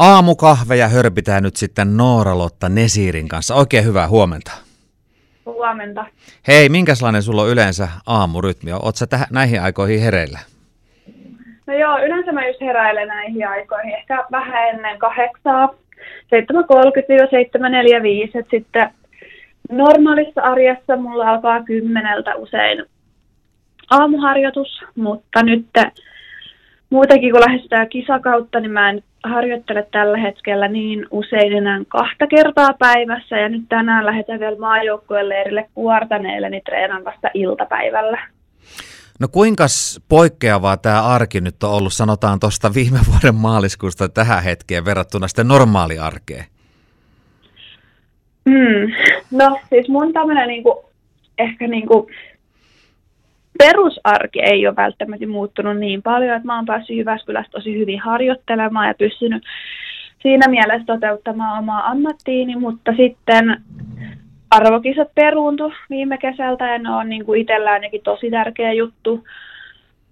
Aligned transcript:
Aamukahveja 0.00 0.88
hörpitään 0.88 1.42
nyt 1.42 1.56
sitten 1.56 1.96
Noora-Lotta 1.96 2.68
Nesirin 2.68 3.28
kanssa. 3.28 3.54
Oikein 3.54 3.84
hyvää 3.84 4.08
huomenta. 4.08 4.52
Huomenta. 5.46 6.06
Hei, 6.48 6.68
minkälainen 6.68 7.22
sulla 7.22 7.42
on 7.42 7.50
yleensä 7.50 7.88
aamurytmi? 8.06 8.72
Oletko 8.72 8.92
sä 8.94 9.06
täh- 9.16 9.26
näihin 9.30 9.62
aikoihin 9.62 10.00
hereillä? 10.00 10.38
No 11.66 11.74
joo, 11.74 11.98
yleensä 11.98 12.32
mä 12.32 12.46
just 12.46 12.60
heräilen 12.60 13.08
näihin 13.08 13.48
aikoihin, 13.48 13.94
ehkä 13.94 14.24
vähän 14.30 14.68
ennen 14.68 14.98
kahdeksaa, 14.98 15.66
7.30-7.45, 15.66 15.72
että 18.38 18.50
sitten 18.50 18.90
normaalissa 19.70 20.40
arjessa 20.40 20.96
mulla 20.96 21.30
alkaa 21.30 21.64
kymmeneltä 21.64 22.34
usein 22.34 22.84
aamuharjoitus, 23.90 24.80
mutta 24.96 25.42
nyt 25.42 25.66
muutenkin 26.90 27.32
kun 27.32 27.40
lähestytään 27.40 27.88
kisakautta, 27.88 28.60
niin 28.60 28.72
mä 28.72 28.90
en 28.90 29.02
harjoittele 29.24 29.86
tällä 29.92 30.18
hetkellä 30.18 30.68
niin 30.68 31.06
usein 31.10 31.52
enää 31.52 31.80
kahta 31.88 32.26
kertaa 32.26 32.74
päivässä 32.78 33.36
ja 33.36 33.48
nyt 33.48 33.62
tänään 33.68 34.06
lähdetään 34.06 34.40
vielä 34.40 34.56
maajoukkueen 34.58 35.28
leirille 35.28 35.68
kuortaneille, 35.74 36.50
niin 36.50 36.62
treenan 36.64 37.04
vasta 37.04 37.28
iltapäivällä. 37.34 38.18
No 39.20 39.28
kuinka 39.28 39.66
poikkeavaa 40.08 40.76
tämä 40.76 41.02
arki 41.02 41.40
nyt 41.40 41.62
on 41.62 41.70
ollut, 41.70 41.92
sanotaan 41.92 42.40
tuosta 42.40 42.74
viime 42.74 42.98
vuoden 43.12 43.34
maaliskuusta 43.34 44.08
tähän 44.08 44.42
hetkeen 44.42 44.84
verrattuna 44.84 45.28
sitten 45.28 45.48
normaaliarkeen? 45.48 46.44
Mm. 48.44 48.92
No 49.30 49.60
siis 49.68 49.88
mun 49.88 50.12
tämmöinen 50.12 50.48
niinku, 50.48 50.84
ehkä 51.38 51.66
niinku, 51.66 52.10
perusarki 53.60 54.40
ei 54.42 54.66
ole 54.66 54.76
välttämättä 54.76 55.26
muuttunut 55.26 55.78
niin 55.78 56.02
paljon, 56.02 56.36
että 56.36 56.46
mä 56.46 56.56
oon 56.56 56.66
päässyt 56.66 56.96
Jyväskylässä 56.96 57.50
tosi 57.52 57.78
hyvin 57.78 58.00
harjoittelemaan 58.00 58.88
ja 58.88 58.94
pystynyt 58.94 59.42
siinä 60.22 60.48
mielessä 60.48 60.86
toteuttamaan 60.86 61.58
omaa 61.58 61.86
ammattiini, 61.90 62.56
mutta 62.56 62.92
sitten 62.96 63.62
arvokisat 64.50 65.08
peruuntu 65.14 65.72
viime 65.90 66.18
kesältä 66.18 66.68
ja 66.68 66.78
ne 66.78 66.90
on 66.90 67.08
niin 67.08 67.24
kuin 67.24 67.40
itsellä 67.40 67.70
ainakin 67.70 68.02
tosi 68.02 68.30
tärkeä 68.30 68.72
juttu. 68.72 69.24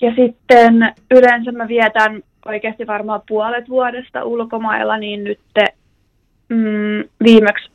Ja 0.00 0.14
sitten 0.14 0.94
yleensä 1.10 1.52
mä 1.52 1.68
vietän 1.68 2.22
oikeasti 2.46 2.86
varmaan 2.86 3.22
puolet 3.28 3.68
vuodesta 3.68 4.24
ulkomailla, 4.24 4.96
niin 4.96 5.24
nyt 5.24 5.40
mm, 6.48 7.04
viimeksi 7.24 7.70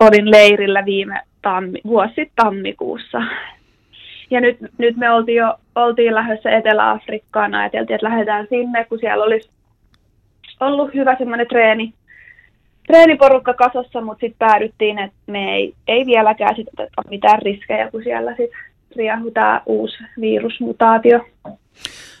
olin 0.00 0.30
leirillä 0.30 0.84
viime 0.84 1.20
tammi, 1.42 1.80
vuosi 1.86 2.32
tammikuussa. 2.36 3.22
Ja 4.34 4.40
nyt, 4.40 4.58
nyt 4.78 4.96
me 4.96 5.10
oltiin 5.10 5.36
jo 5.36 5.54
oltiin 5.74 6.14
lähdössä 6.14 6.50
Etelä-Afrikkaan, 6.50 7.54
ajateltiin, 7.54 7.94
että 7.94 8.08
lähdetään 8.08 8.46
sinne, 8.50 8.84
kun 8.84 8.98
siellä 8.98 9.24
olisi 9.24 9.50
ollut 10.60 10.94
hyvä 10.94 11.16
semmoinen 11.18 11.46
treeni, 11.46 11.94
treeniporukka 12.86 13.54
kasassa, 13.54 14.00
mutta 14.00 14.20
sitten 14.20 14.48
päädyttiin, 14.48 14.98
että 14.98 15.16
me 15.26 15.54
ei, 15.54 15.74
ei 15.88 16.06
vieläkään 16.06 16.56
sit 16.56 16.68
oteta 16.72 17.02
mitään 17.10 17.42
riskejä, 17.42 17.90
kun 17.90 18.02
siellä 18.02 18.30
sitten 18.30 18.58
riahu 18.96 19.30
tämä 19.30 19.62
uusi 19.66 19.96
virusmutaatio. 20.20 21.20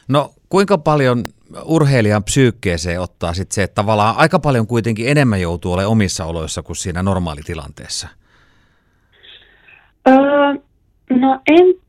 No 0.08 0.30
kuinka 0.48 0.78
paljon 0.78 1.24
urheilijan 1.64 2.24
psyykkeeseen 2.24 3.00
ottaa 3.00 3.34
sitten 3.34 3.54
se, 3.54 3.62
että 3.62 3.74
tavallaan 3.74 4.16
aika 4.16 4.38
paljon 4.38 4.66
kuitenkin 4.66 5.08
enemmän 5.08 5.40
joutuu 5.40 5.72
olemaan 5.72 5.92
omissa 5.92 6.24
oloissa 6.24 6.62
kuin 6.62 6.76
siinä 6.76 7.02
normaalitilanteessa? 7.02 8.08
Öö, 10.08 10.14
no 11.10 11.40
en 11.46 11.83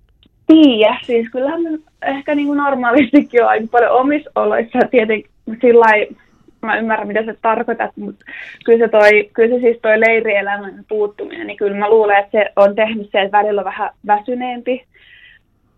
tiedä. 0.47 0.97
Siis 1.03 1.29
kyllähän 1.29 1.61
ehkä 2.01 2.35
niin 2.35 2.47
kuin 2.47 2.57
normaalistikin 2.57 3.43
on 3.43 3.49
aika 3.49 3.67
paljon 3.71 3.91
omissa 3.91 4.29
oloissa. 4.35 4.79
Tietenkin 4.91 5.31
sillä 5.61 5.85
mä 6.61 6.77
ymmärrän, 6.77 7.07
mitä 7.07 7.23
se 7.23 7.35
tarkoitat, 7.41 7.97
mutta 7.97 8.25
kyllä 8.65 8.85
se, 8.85 8.91
toi, 8.91 9.29
kyllä 9.33 9.55
se 9.55 9.61
siis 9.61 9.77
toi 9.81 9.99
leirielämän 9.99 10.85
puuttuminen, 10.89 11.47
niin 11.47 11.57
kyllä 11.57 11.77
mä 11.77 11.89
luulen, 11.89 12.17
että 12.17 12.31
se 12.31 12.51
on 12.55 12.75
tehnyt 12.75 13.09
se, 13.11 13.21
että 13.21 13.37
välillä 13.37 13.61
on 13.61 13.65
vähän 13.65 13.89
väsyneempi 14.07 14.85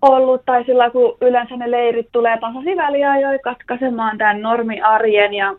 ollut, 0.02 0.42
tai 0.46 0.64
sillä 0.66 0.90
kun 0.90 1.18
yleensä 1.22 1.58
ne 1.58 1.72
leirit 1.72 2.08
tulee 2.12 2.38
tasasi 2.38 2.78
väliajoin 2.78 3.40
katkaisemaan 3.44 4.18
tämän 4.18 4.42
normiarjen 4.42 5.34
ja 5.34 5.56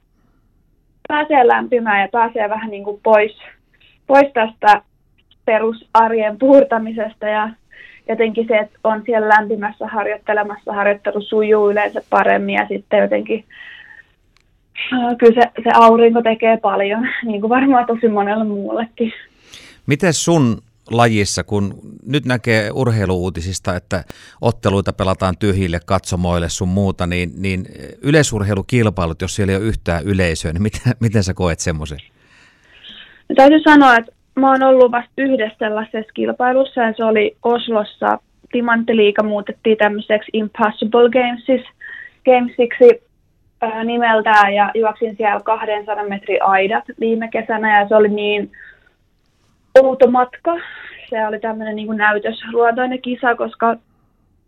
pääsee 1.09 1.49
lämpimään 1.49 2.01
ja 2.01 2.09
pääsee 2.13 2.49
vähän 2.49 2.71
niin 2.71 2.85
kuin 2.85 3.01
pois, 3.03 3.39
pois 4.07 4.33
tästä 4.35 4.83
perusarjen 5.45 6.39
puurtamisesta 6.39 7.27
ja 7.27 7.51
jotenkin 8.09 8.47
se, 8.49 8.59
että 8.59 8.79
on 8.85 9.03
siellä 9.07 9.29
lämpimässä 9.29 9.87
harjoittelemassa, 9.87 10.73
harjoittelu 10.73 11.23
sujuu 11.23 11.71
yleensä 11.71 12.03
paremmin 12.11 12.55
ja 12.55 12.67
sitten 12.69 12.99
jotenkin 12.99 13.45
kyllä 15.19 15.43
se, 15.43 15.63
se 15.63 15.71
aurinko 15.75 16.23
tekee 16.23 16.57
paljon, 16.57 17.09
niin 17.27 17.41
kuin 17.41 17.49
varmaan 17.49 17.87
tosi 17.87 18.09
monella 18.09 18.45
muullekin. 18.45 19.13
Miten 19.87 20.15
sun 20.15 20.59
lajissa, 20.91 21.45
kun 21.45 21.75
nyt 22.07 22.25
näkee 22.25 22.71
urheiluuutisista, 22.71 23.77
että 23.77 24.05
otteluita 24.41 24.93
pelataan 24.93 25.35
tyhjille 25.39 25.81
katsomoille 25.87 26.49
sun 26.49 26.69
muuta, 26.69 27.07
niin, 27.07 27.33
niin 27.37 27.67
yleisurheilukilpailut, 28.03 29.23
jos 29.23 29.37
siellä 29.37 29.53
ei 29.53 29.57
ole 29.57 29.65
yhtään 29.65 30.05
yleisöä, 30.05 30.53
niin 30.53 30.63
miten, 30.63 30.93
miten 31.01 31.25
sä 31.25 31.35
koet 31.35 31.61
semmoisen? 31.61 31.99
No, 33.29 33.35
täytyy 33.35 33.61
sanoa, 33.61 33.97
että 33.97 34.13
mä 34.38 34.50
oon 34.50 34.62
ollut 34.62 34.93
vasta 34.93 35.12
yhdessä 35.19 35.59
sellaisessa 35.59 36.12
kilpailussa 36.15 36.81
ja 36.81 36.93
se 36.97 37.04
oli 37.04 37.37
Oslossa. 37.43 38.19
Timanttiliiga 38.53 39.22
muutettiin 39.22 39.76
tämmöiseksi 39.76 40.31
Impossible 40.32 41.10
Gamesiksi, 41.10 41.69
Gamesiksi 42.25 43.03
äh, 43.62 43.84
nimeltään 43.84 44.54
ja 44.54 44.71
juoksin 44.75 45.16
siellä 45.16 45.41
200 45.41 46.04
metrin 46.09 46.43
aidat 46.43 46.84
viime 47.00 47.28
kesänä 47.28 47.81
ja 47.81 47.88
se 47.88 47.97
oli 47.97 48.09
niin 48.09 48.53
outo 49.82 50.10
matka. 50.10 50.56
Se 51.10 51.26
oli 51.26 51.41
tämmöinen 51.41 51.76
niin 51.76 51.97
näytösluontoinen 51.97 53.03
kisa, 53.03 53.34
koska 53.34 53.76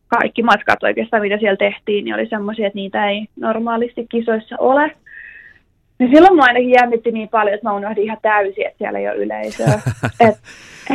kaikki 0.09 0.43
matkat 0.43 0.83
oikeastaan, 0.83 1.23
mitä 1.23 1.39
siellä 1.39 1.57
tehtiin, 1.57 2.05
niin 2.05 2.15
oli 2.15 2.27
semmoisia, 2.27 2.67
että 2.67 2.77
niitä 2.77 3.09
ei 3.11 3.27
normaalisti 3.37 4.07
kisoissa 4.09 4.57
ole. 4.59 4.97
Niin 6.01 6.11
silloin 6.15 6.37
mä 6.37 6.43
ainakin 6.43 6.71
jännitti 6.71 7.13
niin 7.13 7.29
paljon, 7.29 7.55
että 7.55 7.69
mä 7.69 7.75
unohdin 7.75 8.05
ihan 8.05 8.19
täysin, 8.23 8.67
että 8.67 8.79
siellä 8.79 8.99
ei 8.99 9.09
ole 9.09 9.17
yleisöä. 9.17 9.81
et, 10.29 10.35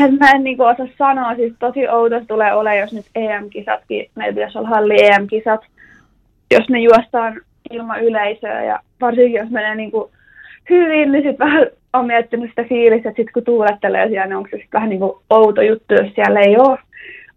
et 0.03 0.19
mä 0.19 0.31
en 0.31 0.43
niinku 0.43 0.63
osaa 0.63 0.87
sanoa, 0.97 1.35
siis 1.35 1.53
tosi 1.59 1.87
outo 1.87 2.21
tulee 2.27 2.53
ole, 2.53 2.77
jos 2.77 2.93
nyt 2.93 3.05
EM-kisatkin, 3.15 4.09
meillä 4.15 4.33
pitäisi 4.33 4.57
olla 4.57 4.67
halli 4.67 5.05
EM-kisat, 5.05 5.61
jos 6.51 6.69
ne 6.69 6.79
juostaan 6.79 7.41
ilman 7.71 8.03
yleisöä 8.03 8.63
ja 8.63 8.79
varsinkin 9.01 9.39
jos 9.39 9.49
menee 9.49 9.75
niinku 9.75 10.11
hyvin, 10.69 11.11
niin 11.11 11.23
sitten 11.23 11.47
vähän 11.47 11.67
on 11.93 12.05
miettinyt 12.05 12.49
sitä 12.49 12.63
fiilistä, 12.63 13.09
että 13.09 13.19
sitten 13.19 13.33
kun 13.33 13.43
tuulettelee 13.43 14.07
siellä, 14.07 14.25
niin 14.25 14.35
onko 14.35 14.49
se 14.49 14.57
sitten 14.57 14.73
vähän 14.73 14.89
niin 14.89 14.99
kuin 14.99 15.11
outo 15.29 15.61
juttu, 15.61 15.93
jos 15.93 16.13
siellä 16.15 16.39
ei 16.39 16.57
ole, 16.57 16.77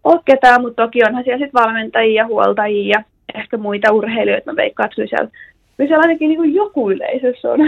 ole 0.03 0.21
ketään, 0.25 0.61
mutta 0.61 0.83
toki 0.83 0.99
onhan 1.07 1.23
siellä 1.23 1.45
sitten 1.45 1.61
valmentajia, 1.61 2.27
huoltajia 2.27 2.99
ja 2.99 3.03
ehkä 3.35 3.57
muita 3.57 3.91
urheilijoita, 3.91 4.51
mä 4.51 4.55
veikkaan, 4.55 4.85
että 4.85 4.95
kyllä 4.95 5.09
siellä 5.09 5.29
kyllä 5.79 5.89
siellä 5.89 6.01
ainakin 6.01 6.29
niin 6.29 6.37
kuin 6.37 6.53
joku 6.53 6.91
yleisössä 6.91 7.51
on. 7.51 7.59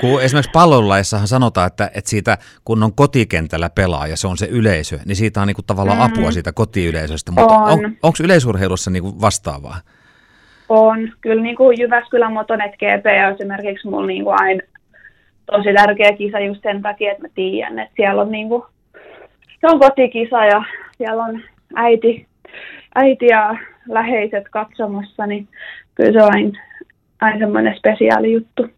Kun 0.00 0.22
esimerkiksi 0.22 0.50
pallonlaissahan 0.52 1.28
sanotaan, 1.28 1.66
että, 1.66 1.90
että 1.94 2.10
siitä 2.10 2.38
kun 2.64 2.82
on 2.82 2.94
kotikentällä 2.94 3.70
pelaa 3.70 4.06
ja 4.06 4.16
se 4.16 4.28
on 4.28 4.36
se 4.36 4.46
yleisö, 4.46 4.98
niin 5.06 5.16
siitä 5.16 5.40
on 5.40 5.46
niin 5.46 5.54
kuin 5.54 5.66
tavallaan 5.66 5.98
mm. 5.98 6.04
apua 6.04 6.30
siitä 6.30 6.52
kotiyleisöstä. 6.52 7.32
Mutta 7.32 7.54
on. 7.54 7.72
on, 7.72 7.84
onko 8.02 8.16
yleisurheilussa 8.24 8.90
niin 8.90 9.02
kuin 9.02 9.20
vastaavaa? 9.20 9.76
On. 10.68 11.12
Kyllä 11.20 11.42
niin 11.42 11.56
kuin 11.56 11.80
Jyväskylän 11.80 12.32
Motonet 12.32 12.72
GP 12.72 13.06
on 13.26 13.34
esimerkiksi 13.34 13.88
mulla 13.88 14.06
niin 14.06 14.24
kuin 14.24 14.36
aina 14.40 14.62
tosi 15.46 15.74
tärkeä 15.74 16.12
kisa 16.12 16.40
just 16.40 16.62
sen 16.62 16.82
takia, 16.82 17.12
että 17.12 17.22
mä 17.22 17.28
tiedän, 17.34 17.78
että 17.78 17.94
siellä 17.96 18.22
on 18.22 18.32
niin 18.32 18.48
kuin, 18.48 18.62
se 19.60 19.66
on 19.66 19.80
kotikisa 19.80 20.44
ja 20.44 20.64
siellä 20.96 21.24
on 21.24 21.40
äiti, 21.74 22.26
äiti 22.94 23.26
ja 23.26 23.56
läheiset 23.88 24.44
katsomassa, 24.50 25.26
niin 25.26 25.48
kyllä 25.94 26.12
se 26.12 26.26
on 26.26 26.34
aina, 26.34 26.58
aina 27.24 27.38
semmoinen 27.38 27.76
spesiaali 27.76 28.32
juttu. 28.32 28.68